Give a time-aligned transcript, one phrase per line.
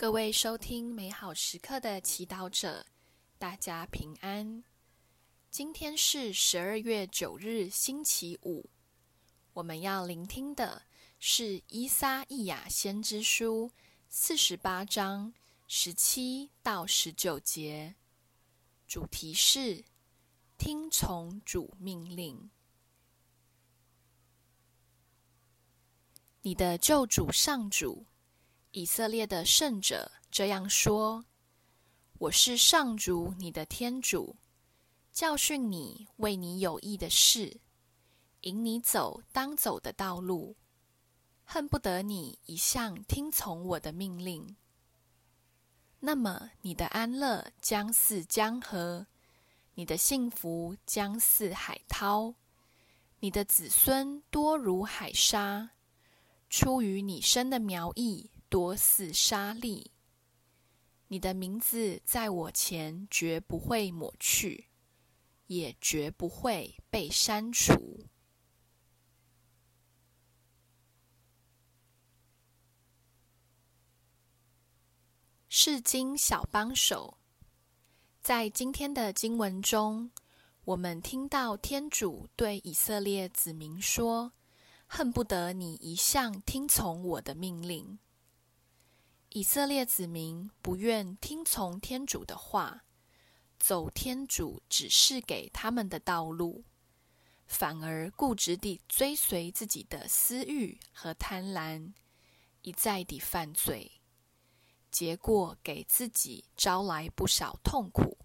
[0.00, 2.86] 各位收听美好时刻的祈祷者，
[3.36, 4.64] 大家平安。
[5.50, 8.70] 今天是十二月九日，星期五。
[9.52, 10.80] 我们要聆听的
[11.18, 13.68] 是《伊撒意亚先知书》
[14.08, 15.34] 四十八章
[15.66, 17.94] 十七到十九节，
[18.88, 19.84] 主题是
[20.56, 22.50] 听从主命令。
[26.40, 28.06] 你的救主上主。
[28.72, 31.24] 以色列的圣者这样说
[32.18, 34.36] ：“我是上主，你的天主，
[35.12, 37.60] 教训你，为你有益的事，
[38.42, 40.54] 引你走当走的道路，
[41.42, 44.54] 恨不得你一向听从我的命令。
[45.98, 49.08] 那么，你的安乐将似江河，
[49.74, 52.36] 你的幸福将似海涛，
[53.18, 55.70] 你的子孙多如海沙，
[56.48, 59.92] 出于你生的苗裔。”多似沙粒，
[61.06, 64.66] 你的名字在我前绝不会抹去，
[65.46, 68.06] 也绝不会被删除。
[75.48, 77.18] 是经小帮手，
[78.20, 80.10] 在今天的经文中，
[80.64, 84.32] 我们听到天主对以色列子民说
[84.88, 88.00] ：“恨不得你一向听从我的命令。”
[89.32, 92.82] 以色列子民不愿听从天主的话，
[93.60, 96.64] 走天主指示给他们的道路，
[97.46, 101.92] 反而固执地追随自己的私欲和贪婪，
[102.62, 104.00] 一再地犯罪，
[104.90, 108.18] 结果给自己招来不少痛苦。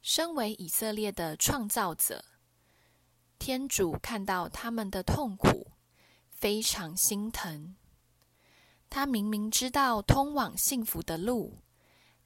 [0.00, 2.24] 身为以色列的创造者，
[3.38, 5.72] 天主看到他们的痛苦，
[6.30, 7.76] 非常心疼。
[8.88, 11.58] 他明明知道通往幸福的路，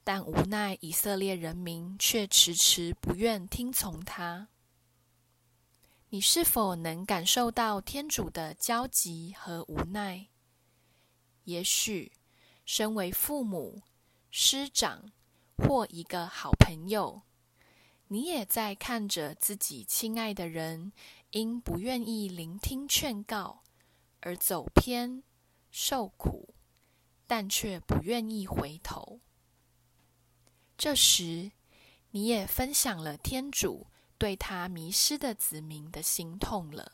[0.03, 4.47] 但无奈以色列人民却迟迟不愿听从他。
[6.09, 10.27] 你是否能感受到天主的焦急和无奈？
[11.43, 12.13] 也许，
[12.65, 13.81] 身为父母、
[14.29, 15.11] 师长
[15.57, 17.23] 或一个好朋友，
[18.07, 20.93] 你也在看着自己亲爱的人
[21.31, 23.63] 因不愿意聆听劝告
[24.21, 25.23] 而走偏。
[25.73, 26.50] 受苦，
[27.31, 29.21] 但却不愿意回头。
[30.77, 31.53] 这时，
[32.09, 33.87] 你也分享了天主
[34.17, 36.91] 对他迷失的子民的心痛了。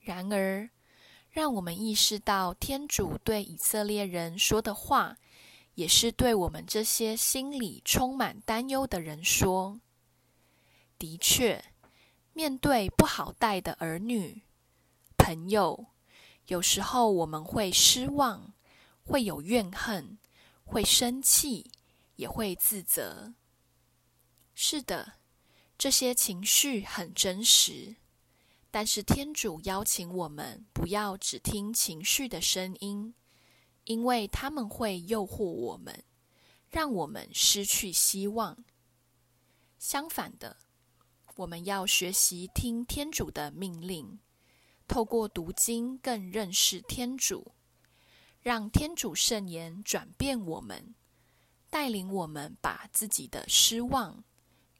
[0.00, 0.68] 然而，
[1.30, 5.16] 让我们意识到，天主对以色列人说的话，
[5.76, 9.80] 也是对我们这些心里充满担忧的人说。
[10.98, 11.64] 的确，
[12.34, 14.42] 面对不好带的儿女、
[15.16, 15.86] 朋友。
[16.50, 18.52] 有时候我们会失望，
[19.04, 20.18] 会有怨恨，
[20.64, 21.70] 会生气，
[22.16, 23.34] 也会自责。
[24.52, 25.12] 是的，
[25.78, 27.94] 这些情绪很真实。
[28.68, 33.14] 但是天主邀请我们不要只听情绪的声音，
[33.84, 36.02] 因为他们会诱惑我们，
[36.68, 38.64] 让我们失去希望。
[39.78, 40.56] 相反的，
[41.36, 44.18] 我们要学习听天主的命令。
[44.90, 47.52] 透过读经，更认识天主，
[48.42, 50.96] 让天主圣言转变我们，
[51.70, 54.24] 带领我们把自己的失望、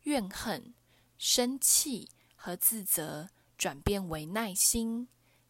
[0.02, 0.74] 怨恨、
[1.16, 5.06] 生气和自责转变为耐心、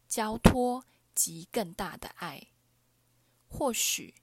[0.07, 0.85] 交托
[1.15, 2.49] 及更大的爱。
[3.47, 4.13] 或许，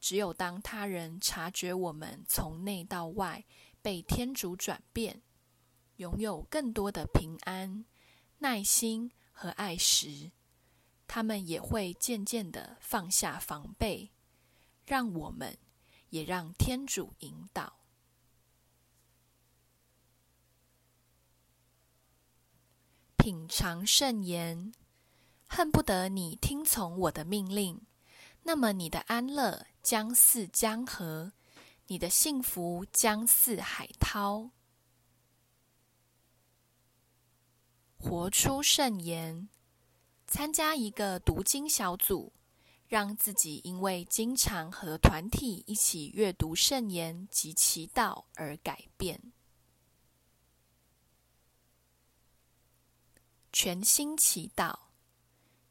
[0.00, 3.44] 只有当他人察觉我们从内到外
[3.80, 5.22] 被天主转变，
[5.98, 7.84] 拥有更多的平安、
[8.38, 9.12] 耐心。
[9.38, 10.32] 和爱时，
[11.06, 14.10] 他们也会渐渐的放下防备，
[14.86, 15.58] 让我们
[16.08, 17.80] 也让天主引导，
[23.18, 24.72] 品尝圣言，
[25.46, 27.82] 恨不得你听从我的命令，
[28.44, 31.34] 那么你的安乐将似江河，
[31.88, 34.50] 你的幸福将似海涛。
[38.08, 39.48] 活出圣言，
[40.28, 42.32] 参加一个读经小组，
[42.86, 49.32] 让自己因为经常和团体一起阅读圣言及祈祷而改变。
[53.52, 54.78] 全心祈祷，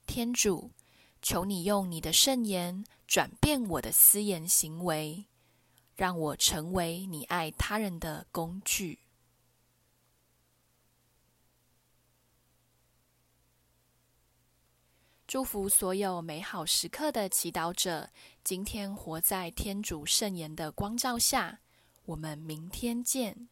[0.06, 0.72] 天主，
[1.22, 5.24] 求你用你的圣言转变我的私言行为，
[5.96, 9.05] 让我成为你爱他人的工具。
[15.27, 18.12] 祝福所有美好时刻的祈祷者，
[18.44, 21.62] 今天活在天主圣言的光照下。
[22.06, 23.50] 我们明天见。